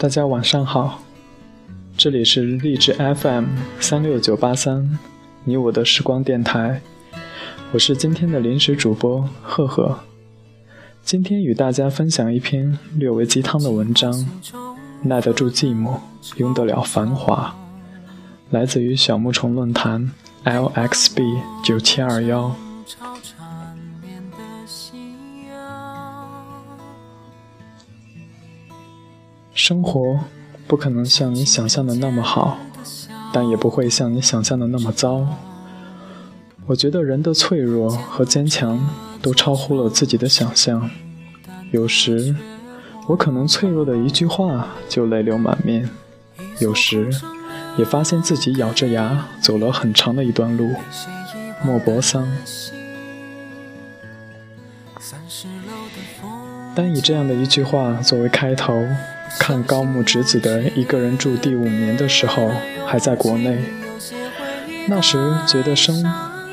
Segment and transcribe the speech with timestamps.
[0.00, 1.02] 大家晚上好，
[1.94, 3.48] 这里是励志 FM
[3.80, 4.98] 三六九八三，
[5.44, 6.80] 你我的时光电台，
[7.70, 9.98] 我是今天的临时主播赫赫，
[11.02, 14.26] 今天与大家分享一篇略为鸡汤的文章，
[15.02, 15.98] 耐得住寂寞，
[16.36, 17.54] 拥得了繁华，
[18.48, 20.10] 来自于小木虫论坛
[20.46, 21.22] LXB
[21.62, 22.56] 九七二幺。
[29.60, 30.18] 生活
[30.66, 32.56] 不可能像你想象的那么好，
[33.30, 35.26] 但也不会像你想象的那么糟。
[36.64, 38.88] 我觉得人的脆弱和坚强
[39.20, 40.88] 都超乎了自己的想象。
[41.72, 42.34] 有时，
[43.06, 45.86] 我可能脆弱的一句话就泪流满面；
[46.58, 47.10] 有时，
[47.76, 50.70] 也发现自己咬着牙走了很长的一段路。
[51.62, 52.26] 莫泊桑。
[56.74, 58.82] 单以这样的一句话作为开头。
[59.38, 62.50] 看高木直子的一个人住第五年的时候，
[62.86, 63.58] 还在国内。
[64.88, 66.02] 那时觉得生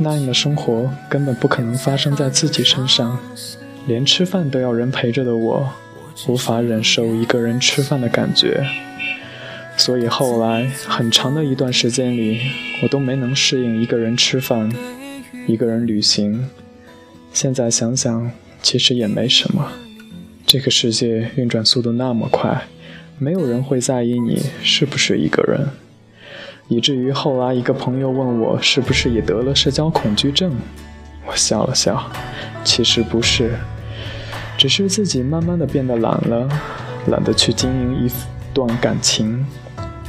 [0.00, 3.18] 那样的生活根本不可能发生在自己身上，
[3.86, 5.72] 连吃饭都要人陪着的我，
[6.26, 8.66] 无法忍受一个人吃饭的感觉。
[9.76, 12.40] 所以后来很长的一段时间里，
[12.82, 14.70] 我都没能适应一个人吃饭，
[15.46, 16.48] 一个人旅行。
[17.32, 18.30] 现在想想，
[18.60, 19.72] 其实也没什么。
[20.48, 22.62] 这个世界运转速度那么快，
[23.18, 25.68] 没有人会在意你是不是一个人，
[26.68, 30.50] 以至于后来一个朋友问我是不是也得了社交恐惧症，
[31.26, 32.10] 我笑了笑，
[32.64, 33.58] 其实不是，
[34.56, 36.48] 只是自己慢慢的变得懒了，
[37.08, 38.10] 懒得去经营一
[38.54, 39.44] 段感情。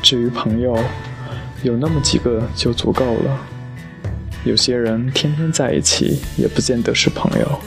[0.00, 0.78] 至于朋友，
[1.64, 3.40] 有那么几个就足够了，
[4.44, 7.60] 有些人天天在一起也不见得是朋友。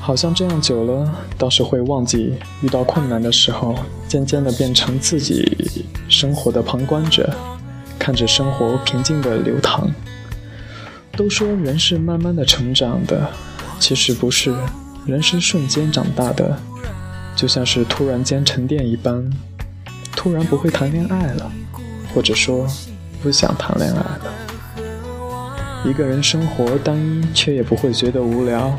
[0.00, 3.76] 好像这样久了，倒是会忘记遇到困难的时候，
[4.08, 7.32] 渐渐的变成自己生活的旁观者，
[7.98, 9.88] 看着生活平静的流淌。
[11.16, 13.30] 都说人是慢慢的成长的，
[13.78, 14.54] 其实不是，
[15.06, 16.58] 人是瞬间长大的，
[17.36, 19.30] 就像是突然间沉淀一般，
[20.16, 21.52] 突然不会谈恋爱了，
[22.14, 22.66] 或者说
[23.22, 24.32] 不想谈恋爱了。
[25.84, 28.74] 一个人生活单一，却也不会觉得无聊。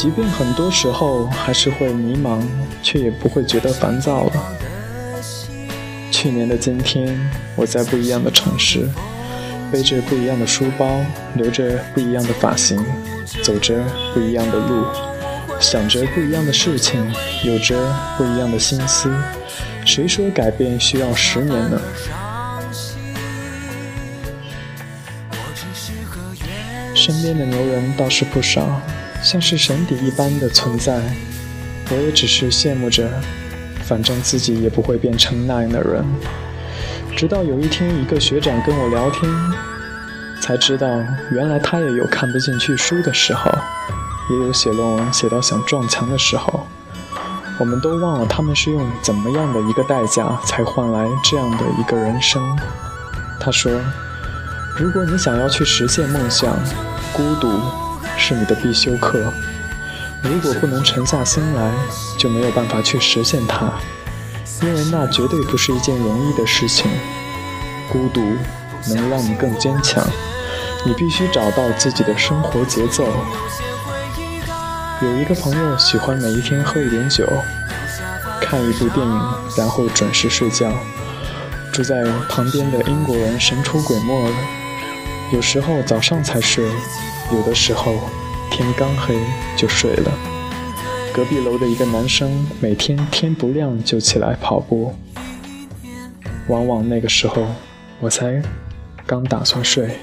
[0.00, 2.40] 即便很多时候还是会迷茫，
[2.82, 4.32] 却也不会觉得烦躁了。
[6.10, 7.20] 去年的今天，
[7.54, 8.88] 我在不一样的城市，
[9.70, 12.82] 背着不一样的书包，留着不一样的发型，
[13.42, 13.84] 走着
[14.14, 14.86] 不一样的路，
[15.60, 16.98] 想着不一样的事情，
[17.44, 17.76] 有着
[18.16, 19.14] 不一样的心思。
[19.84, 21.78] 谁说改变需要十年呢？
[26.94, 28.80] 身边的牛人倒是不少。
[29.22, 31.00] 像是神邸一般的存在，
[31.90, 33.08] 我也只是羡慕着，
[33.84, 36.04] 反正自己也不会变成那样的人。
[37.14, 39.30] 直到有一天，一个学长跟我聊天，
[40.40, 40.86] 才知道
[41.32, 43.50] 原来他也有看不进去书的时候，
[44.30, 46.66] 也有写论文写到想撞墙的时候。
[47.58, 52.42] 我们都忘了他们是用怎么样的一个代价才换来这样的一个人生。
[53.38, 53.70] 他说
[54.78, 56.56] ：“如果你想要去实现梦想，
[57.12, 57.50] 孤独。”
[58.16, 59.32] 是你的必修课。
[60.22, 61.72] 如果不能沉下心来，
[62.18, 63.72] 就没有办法去实现它，
[64.62, 66.90] 因为那绝对不是一件容易的事情。
[67.90, 68.20] 孤独
[68.88, 70.04] 能让你更坚强，
[70.84, 73.04] 你必须找到自己的生活节奏。
[75.02, 77.26] 有一个朋友喜欢每一天喝一点酒，
[78.40, 80.70] 看一部电影，然后准时睡觉。
[81.72, 84.34] 住在旁边的英国人神出鬼没的，
[85.32, 86.68] 有时候早上才睡。
[87.32, 87.94] 有的时候，
[88.50, 89.14] 天刚黑
[89.56, 90.12] 就睡了。
[91.14, 94.94] 隔壁楼的一个男生，每天天不亮就起来跑步。
[96.48, 97.46] 往往那个时候，
[98.00, 98.42] 我才
[99.06, 99.96] 刚打算睡。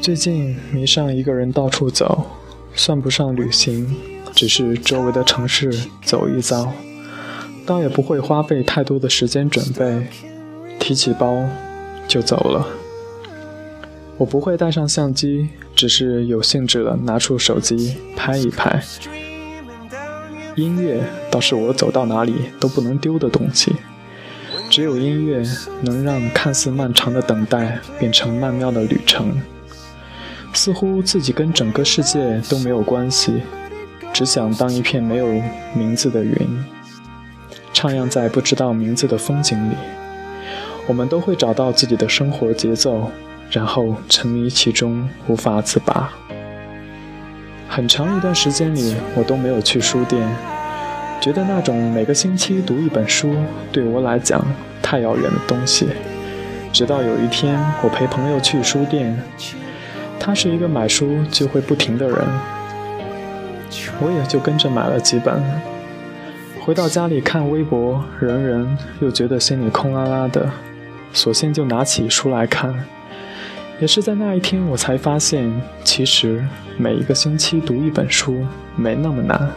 [0.00, 2.26] 最近迷上一个人到处走，
[2.74, 3.94] 算不上旅行，
[4.32, 5.72] 只是周围的城市
[6.04, 6.72] 走一遭，
[7.64, 10.08] 倒也不会花费太多的时间准备，
[10.80, 11.48] 提起包
[12.08, 12.66] 就走了。
[14.18, 18.82] 我不会带上相机，只是有兴致了拿出手机拍一拍。
[20.56, 23.74] 音乐倒是我走到哪里都不能丢的东西。
[24.70, 25.42] 只有音乐
[25.82, 29.32] 能让看似漫长的等待变成曼妙的旅程。
[30.54, 33.42] 似乎自己跟整个世界都没有关系，
[34.12, 35.26] 只想当一片没有
[35.74, 36.36] 名字的云，
[37.72, 39.74] 徜徉在不知道名字的风景里。
[40.86, 43.10] 我们都会找到自己的生活节奏，
[43.50, 46.12] 然后沉迷其中无法自拔。
[47.74, 50.20] 很长一段时间里，我都没有去书店，
[51.22, 53.34] 觉得那种每个星期读一本书
[53.72, 54.44] 对我来讲
[54.82, 55.88] 太遥远的东西。
[56.70, 59.18] 直到有一天，我陪朋友去书店，
[60.20, 62.18] 他是一个买书就会不停的人，
[64.02, 65.42] 我也就跟着买了几本。
[66.60, 70.46] 回到家里看微博，人人又觉得心里空落落的。
[71.14, 72.84] 索性就拿起书来看，
[73.82, 75.52] 也是在那一天，我才发现，
[75.82, 76.40] 其实
[76.78, 78.46] 每一个星期读一本书
[78.76, 79.50] 没那么难。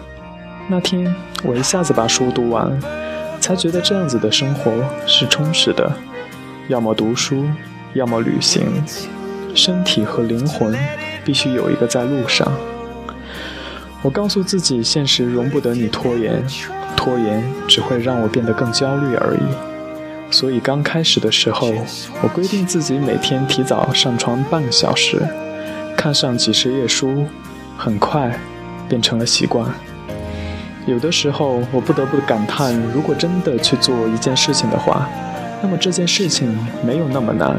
[0.67, 1.13] 那天
[1.43, 2.75] 我一下子把书读完，
[3.39, 4.71] 才觉得这样子的生活
[5.05, 5.91] 是充实的。
[6.69, 7.45] 要么读书，
[7.93, 8.65] 要么旅行，
[9.53, 10.75] 身体和灵魂
[11.23, 12.51] 必须有一个在路上。
[14.01, 16.43] 我告诉自己，现实容不得你拖延，
[16.97, 19.74] 拖延只会让我变得更焦虑而已。
[20.31, 21.71] 所以刚开始的时候，
[22.21, 25.21] 我规定自己每天提早上床半个小时，
[25.95, 27.25] 看上几十页书，
[27.77, 28.37] 很快
[28.89, 29.65] 变成了习惯。
[30.85, 35.07] 有的时候，我不得不感叹，如果真的去做一件事情的话，
[35.61, 36.55] 那么这件事情
[36.85, 37.57] 没有那么难。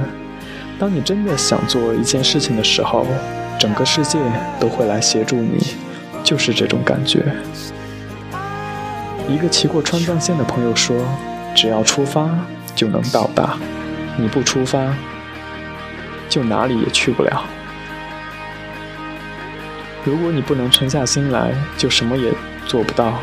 [0.78, 3.06] 当你真的想做一件事情的时候，
[3.58, 4.18] 整个世界
[4.60, 5.74] 都会来协助你，
[6.22, 7.24] 就是这种感觉。
[9.28, 10.94] 一个骑过川藏线的朋友说
[11.56, 12.28] ：“只要出发。”
[12.76, 13.58] 就能到达，
[14.16, 14.94] 你不出发，
[16.28, 17.44] 就哪里也去不了。
[20.04, 22.32] 如果你不能沉下心来，就什么也
[22.68, 23.18] 做不到。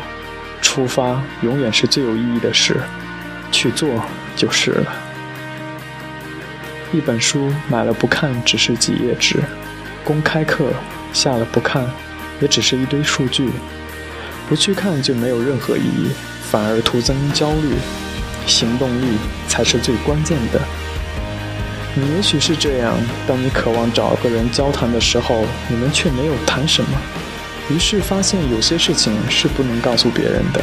[0.60, 2.80] 出发永远是最有意义的事，
[3.52, 3.88] 去做
[4.34, 4.92] 就是了。
[6.92, 9.38] 一本书买了不看，只是几页纸；
[10.02, 10.72] 公开课
[11.12, 11.86] 下了不看，
[12.40, 13.50] 也只是一堆数据。
[14.48, 16.10] 不去看就没有任何意义，
[16.50, 17.74] 反而徒增焦虑。
[18.46, 19.16] 行动力
[19.48, 20.60] 才是最关键的。
[21.94, 22.92] 你也许是这样：
[23.26, 26.98] 当你渴望找个人交谈的时候，你们却没有谈什么，
[27.70, 30.60] 于是发现有些事情是不能告诉别人的，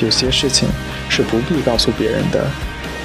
[0.00, 0.68] 有些事情
[1.08, 2.46] 是不必告诉别人的，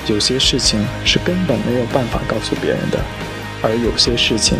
[0.05, 2.99] 有些事情是根本没有办法告诉别人的，
[3.63, 4.57] 而有些事情，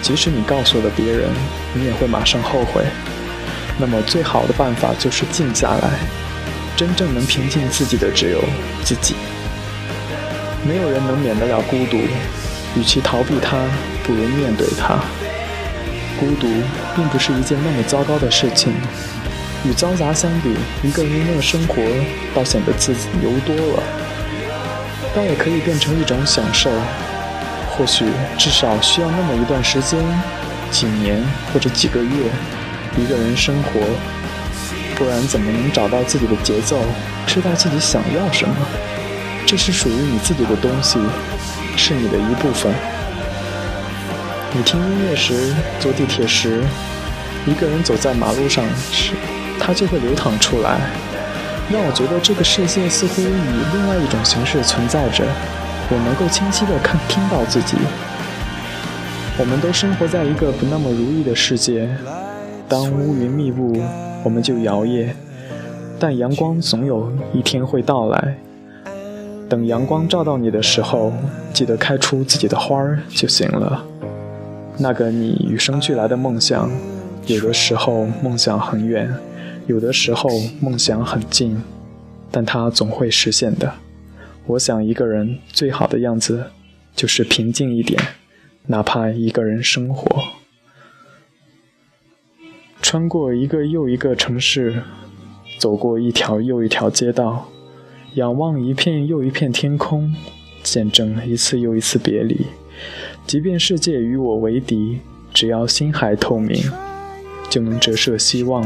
[0.00, 1.28] 即使你告诉了别人，
[1.74, 2.84] 你也会马上后悔。
[3.78, 5.90] 那么，最好的办法就是静下来。
[6.76, 8.44] 真正能平静自己的只有
[8.84, 9.14] 自己。
[10.62, 11.96] 没有人能免得了孤独，
[12.76, 13.56] 与其逃避它，
[14.04, 14.98] 不如面对它。
[16.18, 16.46] 孤独
[16.94, 18.72] 并不是一件那么糟糕的事情，
[19.64, 21.82] 与嘈杂相比，一个人的生活
[22.34, 22.92] 倒显得自
[23.22, 23.82] 由多了，
[25.14, 26.70] 倒也可以变成一种享受。
[27.70, 28.06] 或许
[28.38, 30.00] 至少需要那么一段时间，
[30.70, 32.10] 几年或者几个月，
[32.98, 33.80] 一个人生活。
[34.96, 36.78] 不然怎么能找到自己的节奏，
[37.26, 38.54] 知道自己想要什么？
[39.46, 40.98] 这是属于你自己的东西，
[41.76, 42.72] 是你的一部分。
[44.52, 46.64] 你听音乐时，坐地铁时，
[47.46, 49.12] 一个人走在马路上时，
[49.60, 50.80] 它就会流淌出来，
[51.70, 53.26] 让我觉得这个世界似乎以
[53.74, 55.24] 另外一种形式存在着。
[55.88, 57.76] 我能够清晰地看听到自己。
[59.38, 61.88] 我们都生活在一个不那么如意的世界，
[62.68, 63.80] 当乌云密布。
[64.26, 65.10] 我们就摇曳，
[66.00, 68.36] 但阳光总有一天会到来。
[69.48, 71.12] 等阳光照到你的时候，
[71.52, 73.84] 记得开出自己的花儿就行了。
[74.78, 76.68] 那个你与生俱来的梦想，
[77.26, 79.14] 有的时候梦想很远，
[79.68, 80.28] 有的时候
[80.58, 81.62] 梦想很近，
[82.32, 83.74] 但它总会实现的。
[84.46, 86.46] 我想一个人最好的样子，
[86.96, 88.02] 就是平静一点，
[88.66, 90.20] 哪怕一个人生活。
[92.88, 94.80] 穿过一个又一个城市
[95.58, 97.48] 走过一条又一条街道
[98.14, 100.14] 仰望一片又一片天空
[100.62, 102.46] 见证一次又一次别离。
[103.26, 105.00] 即便世界与我为敌
[105.34, 106.56] 只要心还透明
[107.50, 108.62] 就能折射希望。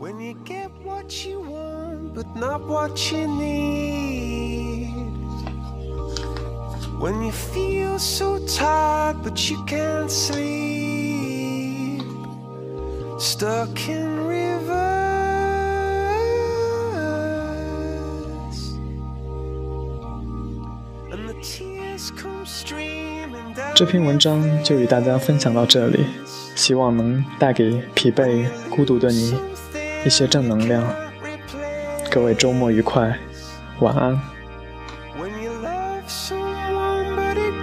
[0.00, 4.41] When you get what you want but not what you need.
[7.52, 12.02] Feel so tired but you can't sleep,
[13.18, 14.68] stuck in rivers,
[21.10, 23.74] and the tears come streaming down.
[23.74, 26.06] 这篇文章就与大家分享到这里，
[26.54, 29.34] 希望能带给疲惫、孤独的你
[30.06, 30.84] 一些正能量。
[32.10, 33.18] 各位周末愉快，
[33.80, 34.20] 晚安。